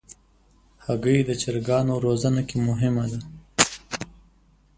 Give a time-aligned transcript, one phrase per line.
[0.85, 3.19] هګۍ د چرګانو روزنه کې مهم ده.